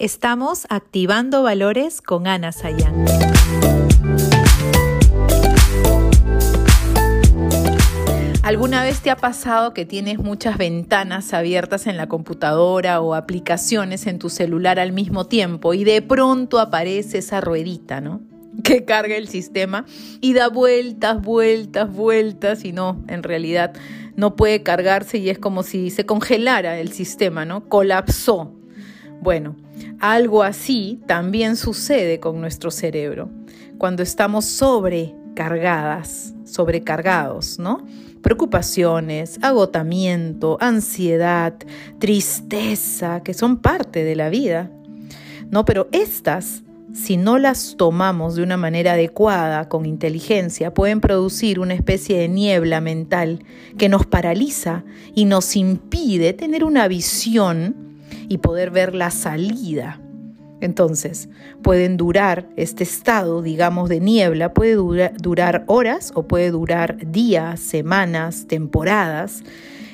[0.00, 3.04] Estamos activando valores con Ana Sayan.
[8.42, 14.06] ¿Alguna vez te ha pasado que tienes muchas ventanas abiertas en la computadora o aplicaciones
[14.06, 18.22] en tu celular al mismo tiempo y de pronto aparece esa ruedita, ¿no?
[18.64, 19.84] Que carga el sistema
[20.22, 23.74] y da vueltas, vueltas, vueltas y no, en realidad
[24.16, 27.68] no puede cargarse y es como si se congelara el sistema, ¿no?
[27.68, 28.56] Colapsó.
[29.20, 29.56] Bueno,
[29.98, 33.28] algo así también sucede con nuestro cerebro
[33.80, 37.86] cuando estamos sobrecargadas, sobrecargados, ¿no?
[38.22, 41.54] Preocupaciones, agotamiento, ansiedad,
[41.98, 44.70] tristeza, que son parte de la vida.
[45.50, 51.58] No, pero estas, si no las tomamos de una manera adecuada, con inteligencia, pueden producir
[51.58, 53.42] una especie de niebla mental
[53.78, 57.89] que nos paraliza y nos impide tener una visión
[58.28, 60.00] y poder ver la salida.
[60.60, 61.28] Entonces,
[61.62, 68.46] pueden durar este estado, digamos, de niebla, puede durar horas o puede durar días, semanas,
[68.46, 69.42] temporadas,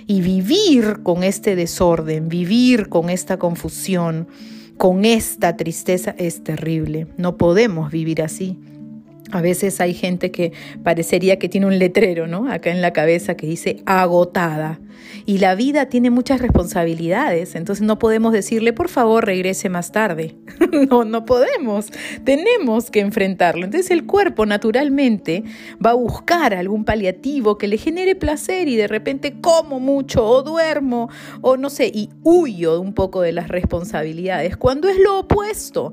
[0.08, 4.28] y vivir con este desorden, vivir con esta confusión,
[4.76, 7.06] con esta tristeza es terrible.
[7.16, 8.58] No podemos vivir así.
[9.32, 12.50] A veces hay gente que parecería que tiene un letrero, ¿no?
[12.50, 14.80] Acá en la cabeza que dice agotada.
[15.24, 20.36] Y la vida tiene muchas responsabilidades, entonces no podemos decirle, por favor, regrese más tarde.
[20.90, 21.90] no, no podemos.
[22.24, 23.64] Tenemos que enfrentarlo.
[23.64, 25.44] Entonces el cuerpo naturalmente
[25.84, 30.42] va a buscar algún paliativo que le genere placer y de repente como mucho o
[30.42, 31.08] duermo
[31.40, 35.92] o no sé, y huyo un poco de las responsabilidades, cuando es lo opuesto.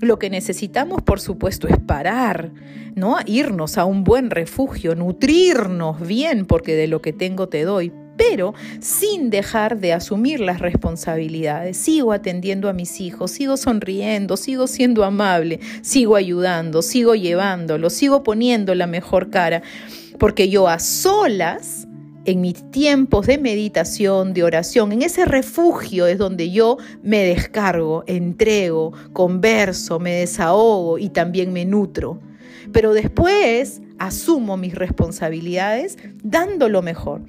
[0.00, 2.50] Lo que necesitamos, por supuesto, es parar,
[2.94, 3.16] ¿no?
[3.26, 8.54] Irnos a un buen refugio, nutrirnos bien, porque de lo que tengo te doy, pero
[8.80, 11.76] sin dejar de asumir las responsabilidades.
[11.76, 18.22] Sigo atendiendo a mis hijos, sigo sonriendo, sigo siendo amable, sigo ayudando, sigo llevándolo, sigo
[18.22, 19.62] poniendo la mejor cara,
[20.18, 21.86] porque yo a solas
[22.24, 28.04] en mis tiempos de meditación, de oración, en ese refugio es donde yo me descargo,
[28.06, 32.20] entrego, converso, me desahogo y también me nutro.
[32.72, 37.22] Pero después asumo mis responsabilidades dando lo mejor.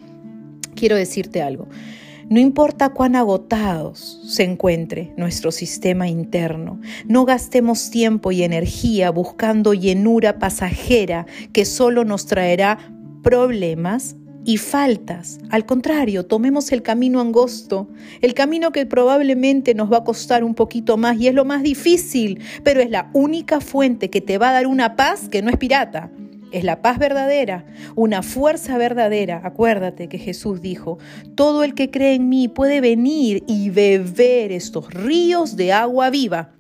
[0.76, 1.68] Quiero decirte algo.
[2.30, 9.74] No importa cuán agotados se encuentre nuestro sistema interno, no gastemos tiempo y energía buscando
[9.74, 12.78] llenura pasajera que solo nos traerá
[13.22, 15.40] problemas y faltas.
[15.50, 17.88] Al contrario, tomemos el camino angosto,
[18.22, 21.64] el camino que probablemente nos va a costar un poquito más y es lo más
[21.64, 25.50] difícil, pero es la única fuente que te va a dar una paz que no
[25.50, 26.12] es pirata.
[26.52, 27.66] Es la paz verdadera,
[27.96, 29.40] una fuerza verdadera.
[29.46, 31.00] Acuérdate que Jesús dijo,
[31.36, 36.52] todo el que cree en mí puede venir y beber estos ríos de agua viva.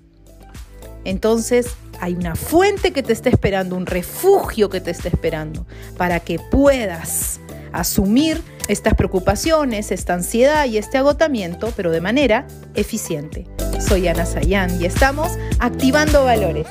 [1.03, 5.65] Entonces, hay una fuente que te está esperando, un refugio que te está esperando,
[5.97, 7.40] para que puedas
[7.73, 13.47] asumir estas preocupaciones, esta ansiedad y este agotamiento, pero de manera eficiente.
[13.79, 16.67] Soy Ana Sayan y estamos activando valores.